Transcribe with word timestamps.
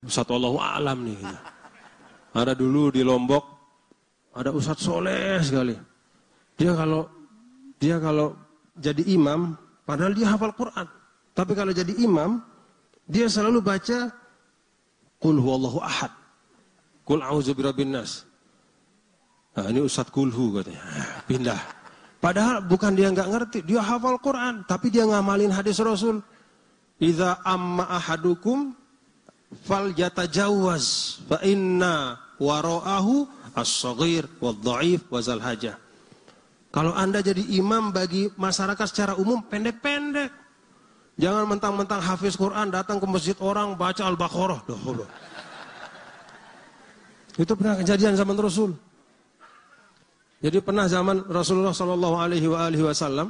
Ustadz 0.00 0.32
Allah 0.32 0.54
alam 0.80 1.04
nih. 1.04 1.16
Gitu. 1.16 1.36
Ada 2.32 2.52
dulu 2.56 2.88
di 2.88 3.04
Lombok, 3.04 3.44
ada 4.32 4.50
Ustadz 4.54 4.86
soleh 4.86 5.40
sekali. 5.44 5.76
Dia 6.56 6.72
kalau 6.72 7.04
dia 7.80 7.96
kalau 8.00 8.36
jadi 8.76 9.02
imam, 9.12 9.56
padahal 9.84 10.12
dia 10.16 10.32
hafal 10.32 10.56
Quran. 10.56 10.86
Tapi 11.36 11.52
kalau 11.52 11.72
jadi 11.72 11.92
imam, 12.00 12.40
dia 13.08 13.28
selalu 13.28 13.60
baca 13.60 14.08
Qul 15.20 15.36
huwallahu 15.36 15.84
ahad. 15.84 16.08
Qul 17.04 17.20
a'udzu 17.20 17.52
birabbin 17.52 17.92
nas. 17.92 18.24
Nah, 19.52 19.68
ini 19.68 19.84
Ustadz 19.84 20.08
Kulhu 20.08 20.56
katanya. 20.56 20.80
Pindah. 21.28 21.60
Padahal 22.20 22.64
bukan 22.64 22.96
dia 22.96 23.12
nggak 23.12 23.28
ngerti, 23.28 23.58
dia 23.64 23.84
hafal 23.84 24.16
Quran, 24.20 24.64
tapi 24.64 24.88
dia 24.88 25.04
ngamalin 25.04 25.52
hadis 25.52 25.76
Rasul. 25.80 26.24
Idza 27.00 27.40
amma 27.44 27.88
ahadukum 27.88 28.76
fal 29.66 29.90
yatajawaz 29.94 31.18
fa 31.26 31.42
inna 31.42 32.18
wara'ahu 32.38 33.26
as-saghir 33.58 34.26
wad-dha'if 34.38 35.06
wa 35.10 35.20
zal 35.20 35.42
hajah. 35.42 35.76
Kalau 36.70 36.94
Anda 36.94 37.18
jadi 37.18 37.42
imam 37.58 37.90
bagi 37.90 38.30
masyarakat 38.38 38.86
secara 38.86 39.12
umum 39.18 39.42
pendek-pendek. 39.42 40.30
Jangan 41.20 41.44
mentang-mentang 41.44 42.00
hafiz 42.00 42.38
Quran 42.38 42.70
datang 42.72 42.96
ke 42.96 43.04
masjid 43.04 43.36
orang 43.42 43.74
baca 43.76 44.06
Al-Baqarah. 44.06 44.64
Itu 47.36 47.52
pernah 47.58 47.76
kejadian 47.76 48.14
zaman 48.16 48.38
Rasul. 48.38 48.72
Jadi 50.40 50.58
pernah 50.64 50.88
zaman 50.88 51.28
Rasulullah 51.28 51.76
Shallallahu 51.76 52.16
Alaihi 52.16 52.80
Wasallam 52.80 53.28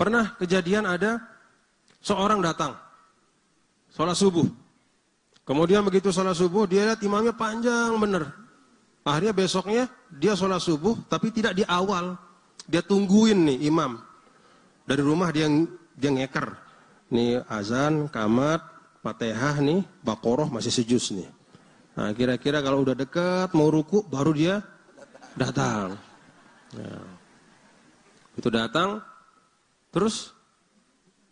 pernah 0.00 0.32
kejadian 0.40 0.88
ada 0.88 1.20
seorang 2.00 2.40
datang 2.40 2.72
sholat 3.92 4.16
subuh 4.16 4.46
Kemudian 5.48 5.80
begitu 5.80 6.12
sholat 6.12 6.36
subuh, 6.36 6.68
dia 6.68 6.84
lihat 6.84 7.00
imamnya 7.00 7.32
panjang 7.32 7.96
bener. 7.96 8.28
Akhirnya 9.00 9.32
besoknya 9.32 9.88
dia 10.12 10.36
sholat 10.36 10.60
subuh, 10.60 10.92
tapi 11.08 11.32
tidak 11.32 11.56
di 11.56 11.64
awal. 11.64 12.20
Dia 12.68 12.84
tungguin 12.84 13.48
nih 13.48 13.64
imam. 13.72 13.96
Dari 14.84 15.00
rumah 15.00 15.32
dia 15.32 15.48
dia 15.96 16.12
ngeker. 16.12 16.52
Nih 17.08 17.40
azan, 17.48 18.12
kamat, 18.12 18.60
fatihah 19.00 19.56
nih, 19.64 19.80
bakoroh 20.04 20.52
masih 20.52 20.68
sejus 20.68 21.16
nih. 21.16 21.32
Nah 21.96 22.12
kira-kira 22.12 22.60
kalau 22.60 22.84
udah 22.84 22.92
dekat 22.92 23.48
mau 23.56 23.72
ruku, 23.72 24.04
baru 24.04 24.36
dia 24.36 24.60
datang. 25.32 25.96
Nah, 26.76 27.08
itu 28.36 28.52
datang, 28.52 29.00
terus 29.88 30.36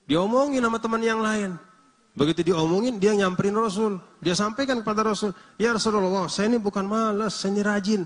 diomongin 0.09 0.65
sama 0.65 0.81
teman 0.81 1.05
yang 1.05 1.21
lain. 1.21 1.61
Begitu 2.17 2.49
diomongin, 2.49 2.97
dia 2.97 3.13
nyamperin 3.13 3.53
Rasul. 3.53 4.01
Dia 4.25 4.33
sampaikan 4.33 4.81
kepada 4.81 5.05
Rasul, 5.05 5.37
Ya 5.61 5.77
Rasulullah, 5.77 6.25
saya 6.33 6.49
ini 6.49 6.57
bukan 6.57 6.89
malas, 6.89 7.37
saya 7.37 7.53
ini 7.53 7.61
rajin. 7.61 8.03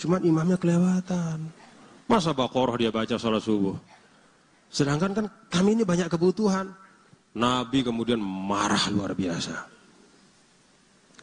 Cuma 0.00 0.16
imamnya 0.24 0.56
kelewatan. 0.56 1.44
Masa 2.08 2.32
Baqarah 2.32 2.80
dia 2.80 2.88
baca 2.88 3.20
sholat 3.20 3.44
subuh? 3.44 3.76
Sedangkan 4.72 5.12
kan 5.12 5.26
kami 5.52 5.76
ini 5.76 5.84
banyak 5.84 6.08
kebutuhan. 6.08 6.72
Nabi 7.36 7.84
kemudian 7.84 8.18
marah 8.18 8.88
luar 8.88 9.12
biasa. 9.12 9.68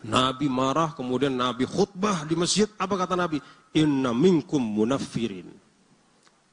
Nabi 0.05 0.45
marah, 0.45 0.93
kemudian 0.93 1.33
Nabi 1.33 1.65
khutbah 1.65 2.21
di 2.29 2.37
masjid. 2.37 2.69
Apa 2.77 3.01
kata 3.01 3.17
Nabi? 3.17 3.41
Inna 3.73 4.13
minkum 4.13 4.61
munafirin. 4.61 5.49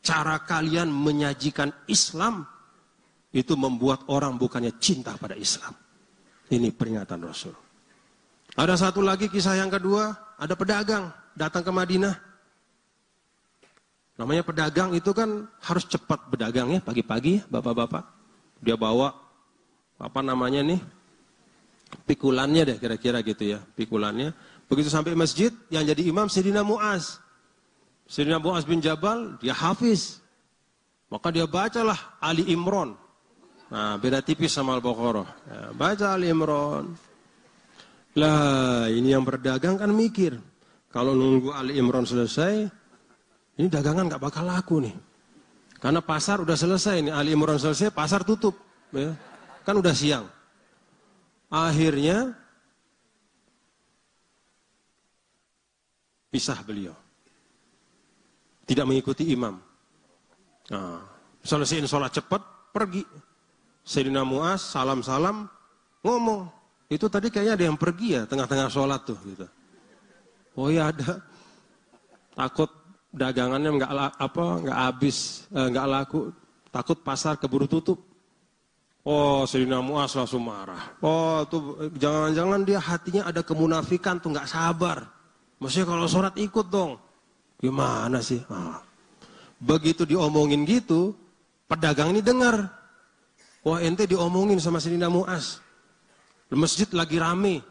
Cara 0.00 0.40
kalian 0.40 0.88
menyajikan 0.88 1.68
Islam 1.86 2.48
itu 3.34 3.58
membuat 3.58 4.06
orang 4.06 4.38
bukannya 4.38 4.70
cinta 4.78 5.18
pada 5.18 5.34
Islam. 5.34 5.74
Ini 6.46 6.70
peringatan 6.70 7.18
Rasul. 7.18 7.50
Ada 8.54 8.78
satu 8.78 9.02
lagi 9.02 9.26
kisah 9.26 9.58
yang 9.58 9.66
kedua, 9.66 10.14
ada 10.38 10.54
pedagang 10.54 11.10
datang 11.34 11.66
ke 11.66 11.72
Madinah. 11.74 12.14
Namanya 14.14 14.46
pedagang 14.46 14.94
itu 14.94 15.10
kan 15.10 15.50
harus 15.58 15.82
cepat 15.90 16.30
berdagang 16.30 16.70
ya 16.70 16.78
pagi-pagi 16.78 17.42
bapak-bapak. 17.50 18.06
Dia 18.62 18.78
bawa 18.78 19.10
apa 19.98 20.20
namanya 20.22 20.62
nih 20.62 20.78
pikulannya 22.06 22.62
deh 22.62 22.76
kira-kira 22.78 23.18
gitu 23.26 23.58
ya 23.58 23.58
pikulannya. 23.74 24.30
Begitu 24.70 24.86
sampai 24.86 25.18
masjid 25.18 25.50
yang 25.66 25.82
jadi 25.82 26.06
imam 26.06 26.30
Sayyidina 26.30 26.62
Muaz. 26.62 27.18
Sayyidina 28.06 28.38
Muaz 28.38 28.62
bin 28.62 28.78
Jabal 28.78 29.34
dia 29.42 29.50
hafiz. 29.50 30.22
Maka 31.10 31.34
dia 31.34 31.50
bacalah 31.50 32.14
Ali 32.22 32.46
Imron. 32.46 33.03
Nah, 33.74 33.98
beda 33.98 34.22
tipis 34.22 34.54
sama 34.54 34.78
Al-Baqarah. 34.78 35.28
Ya, 35.50 35.62
baca 35.74 36.06
Ali 36.14 36.30
Imran. 36.30 36.94
Lah, 38.14 38.86
ini 38.86 39.10
yang 39.10 39.26
berdagang 39.26 39.74
kan 39.74 39.90
mikir. 39.90 40.38
Kalau 40.94 41.10
nunggu 41.10 41.50
Ali 41.50 41.82
Imran 41.82 42.06
selesai, 42.06 42.70
ini 43.58 43.66
dagangan 43.66 44.06
nggak 44.06 44.22
bakal 44.22 44.46
laku 44.46 44.78
nih. 44.78 44.94
Karena 45.82 45.98
pasar 45.98 46.38
udah 46.38 46.54
selesai 46.54 47.02
nih, 47.02 47.10
Ali 47.10 47.34
Imran 47.34 47.58
selesai, 47.58 47.90
pasar 47.90 48.22
tutup. 48.22 48.54
Ya. 48.94 49.10
Kan 49.66 49.82
udah 49.82 49.90
siang. 49.90 50.30
Akhirnya, 51.50 52.30
pisah 56.30 56.62
beliau. 56.62 56.94
Tidak 58.70 58.86
mengikuti 58.86 59.34
imam. 59.34 59.58
Nah, 60.70 61.02
selesaiin 61.42 61.90
sholat 61.90 62.14
cepat, 62.14 62.70
pergi. 62.70 63.02
Sayyidina 63.84 64.24
Muaz 64.24 64.64
salam-salam 64.72 65.44
ngomong. 66.00 66.48
Itu 66.88 67.08
tadi 67.12 67.28
kayaknya 67.28 67.54
ada 67.56 67.64
yang 67.68 67.78
pergi 67.78 68.16
ya 68.16 68.22
tengah-tengah 68.24 68.68
sholat 68.72 69.00
tuh 69.04 69.16
gitu. 69.28 69.46
Oh 70.56 70.72
iya 70.72 70.88
ada. 70.88 71.20
Takut 72.32 72.72
dagangannya 73.14 73.70
nggak 73.78 73.90
apa 74.18 74.44
nggak 74.64 74.78
habis 74.88 75.44
eh, 75.52 75.68
nggak 75.68 75.86
laku. 75.86 76.32
Takut 76.72 76.98
pasar 77.04 77.36
keburu 77.36 77.68
tutup. 77.68 78.00
Oh 79.04 79.44
Sayyidina 79.44 79.84
Muaz 79.84 80.16
langsung 80.16 80.48
marah. 80.48 80.96
Oh 81.04 81.44
tuh 81.44 81.92
jangan-jangan 82.00 82.64
dia 82.64 82.80
hatinya 82.80 83.28
ada 83.28 83.44
kemunafikan 83.44 84.16
tuh 84.16 84.32
nggak 84.32 84.48
sabar. 84.48 85.04
Maksudnya 85.60 85.86
kalau 85.92 86.08
sholat 86.08 86.34
ikut 86.40 86.66
dong. 86.72 86.96
Gimana 87.60 88.20
sih? 88.24 88.40
Ah. 88.48 88.80
Begitu 89.56 90.04
diomongin 90.04 90.68
gitu, 90.68 91.16
pedagang 91.64 92.12
ini 92.12 92.20
dengar. 92.20 92.83
Wah 93.64 93.80
ente 93.80 94.04
diomongin 94.04 94.60
sama 94.60 94.76
Sayyidina 94.76 95.08
Muaz. 95.08 95.64
Masjid 96.52 96.86
lagi 96.92 97.16
rame. 97.16 97.64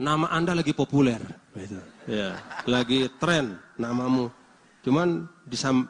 Nama 0.00 0.32
anda 0.32 0.56
lagi 0.56 0.72
populer. 0.72 1.20
Gitu. 1.52 1.76
Ya, 2.08 2.40
lagi 2.64 3.12
tren 3.20 3.60
namamu. 3.76 4.32
Cuman 4.80 5.28
disam, 5.44 5.84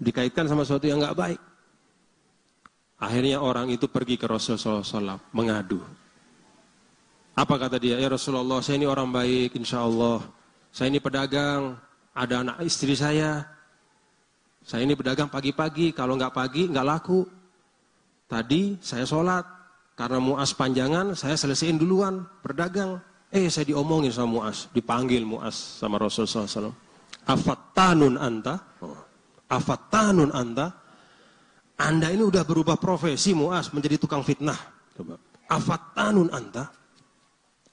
dikaitkan 0.00 0.48
sama 0.48 0.64
sesuatu 0.64 0.88
yang 0.88 1.04
nggak 1.04 1.18
baik. 1.18 1.40
Akhirnya 3.00 3.40
orang 3.40 3.68
itu 3.68 3.88
pergi 3.88 4.16
ke 4.16 4.24
Rasulullah 4.24 4.84
SAW 4.84 5.20
mengadu. 5.36 5.80
Apa 7.36 7.56
kata 7.56 7.80
dia? 7.80 7.96
Ya 7.96 8.08
Rasulullah, 8.12 8.60
saya 8.60 8.76
ini 8.76 8.88
orang 8.88 9.08
baik, 9.08 9.56
insya 9.56 9.84
Allah. 9.84 10.20
Saya 10.68 10.92
ini 10.92 11.00
pedagang, 11.00 11.80
ada 12.12 12.44
anak 12.44 12.60
istri 12.64 12.92
saya. 12.92 13.48
Saya 14.60 14.84
ini 14.84 14.92
pedagang 14.92 15.32
pagi-pagi, 15.32 15.96
kalau 15.96 16.20
nggak 16.20 16.36
pagi 16.36 16.68
nggak 16.68 16.86
laku. 16.86 17.39
Tadi 18.30 18.78
saya 18.78 19.02
sholat, 19.02 19.42
karena 19.98 20.22
muas 20.22 20.54
panjangan, 20.54 21.18
saya 21.18 21.34
selesaiin 21.34 21.74
duluan, 21.74 22.22
berdagang. 22.46 23.02
Eh, 23.34 23.50
saya 23.50 23.66
diomongin 23.74 24.14
sama 24.14 24.46
muas, 24.46 24.70
dipanggil 24.70 25.26
muas 25.26 25.82
sama 25.82 25.98
Rasulullah 25.98 26.46
SAW. 26.46 26.70
Afattanun 27.26 28.14
anta, 28.14 28.54
afattanun 29.50 30.30
anta, 30.30 30.70
anda 31.74 32.06
ini 32.06 32.22
udah 32.22 32.46
berubah 32.46 32.78
profesi 32.78 33.34
muas 33.34 33.74
menjadi 33.74 33.98
tukang 33.98 34.22
fitnah. 34.22 34.58
Coba. 34.94 35.18
Afattanun 35.50 36.30
anta, 36.30 36.70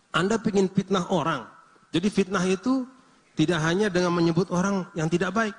anda 0.10 0.42
ingin 0.42 0.74
fitnah 0.74 1.06
orang. 1.14 1.46
Jadi 1.94 2.10
fitnah 2.10 2.42
itu 2.50 2.82
tidak 3.38 3.62
hanya 3.62 3.94
dengan 3.94 4.10
menyebut 4.10 4.50
orang 4.50 4.90
yang 4.98 5.06
tidak 5.06 5.38
baik, 5.38 5.56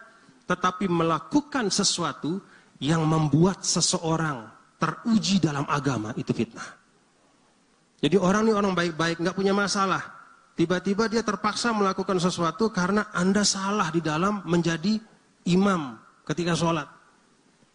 tetapi 0.50 0.90
melakukan 0.90 1.70
sesuatu 1.70 2.42
yang 2.82 3.06
membuat 3.06 3.62
seseorang 3.62 4.57
teruji 4.78 5.42
dalam 5.42 5.66
agama 5.66 6.14
itu 6.14 6.30
fitnah. 6.30 6.78
Jadi 7.98 8.14
orang 8.14 8.46
ini 8.46 8.54
orang 8.54 8.72
baik-baik, 8.78 9.18
nggak 9.18 9.34
punya 9.34 9.50
masalah. 9.50 10.00
Tiba-tiba 10.54 11.10
dia 11.10 11.22
terpaksa 11.22 11.74
melakukan 11.74 12.18
sesuatu 12.18 12.70
karena 12.70 13.10
anda 13.14 13.42
salah 13.42 13.90
di 13.90 14.02
dalam 14.02 14.42
menjadi 14.46 14.98
imam 15.50 15.98
ketika 16.26 16.54
sholat. 16.54 16.86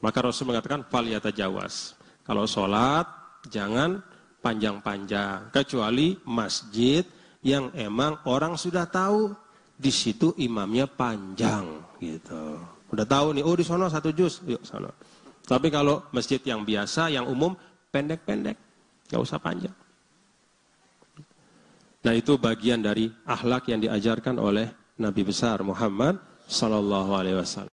Maka 0.03 0.19
Rasul 0.19 0.51
mengatakan 0.51 0.83
faliyata 0.87 1.31
jawas. 1.31 1.95
Kalau 2.27 2.43
sholat 2.43 3.07
jangan 3.47 4.03
panjang-panjang. 4.43 5.47
Kecuali 5.51 6.19
masjid 6.27 7.07
yang 7.43 7.71
emang 7.75 8.19
orang 8.27 8.59
sudah 8.59 8.83
tahu 8.87 9.31
di 9.79 9.91
situ 9.91 10.35
imamnya 10.39 10.87
panjang 10.87 11.83
gitu. 12.03 12.59
Udah 12.91 13.07
tahu 13.07 13.35
nih, 13.35 13.43
oh 13.47 13.55
di 13.55 13.63
sana 13.63 13.87
satu 13.87 14.11
juz, 14.11 14.43
yuk 14.43 14.61
sana. 14.67 14.91
Tapi 15.43 15.67
kalau 15.67 16.07
masjid 16.15 16.39
yang 16.39 16.63
biasa, 16.63 17.11
yang 17.11 17.27
umum, 17.27 17.51
pendek-pendek. 17.91 18.55
Gak 19.11 19.21
usah 19.21 19.37
panjang. 19.37 19.75
Nah 22.03 22.13
itu 22.15 22.35
bagian 22.35 22.83
dari 22.83 23.11
akhlak 23.27 23.71
yang 23.71 23.79
diajarkan 23.79 24.35
oleh 24.39 24.67
Nabi 24.99 25.21
besar 25.23 25.63
Muhammad 25.63 26.19
Sallallahu 26.47 27.11
Alaihi 27.15 27.39
Wasallam. 27.39 27.72